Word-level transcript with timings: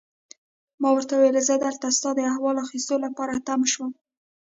ما 0.81 0.89
ورته 0.93 1.13
وویل: 1.15 1.37
زه 1.47 1.55
دلته 1.65 1.87
ستا 1.97 2.09
د 2.15 2.19
احوال 2.31 2.55
اخیستو 2.65 2.95
لپاره 3.05 3.43
تم 3.47 3.61
شوم. 3.71 3.91